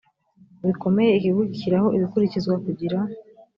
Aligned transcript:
bikomeye 0.67 1.11
ikigo 1.13 1.41
gishyiraho 1.51 1.87
ibikurikizwa 1.97 2.53
kugira 2.65 2.97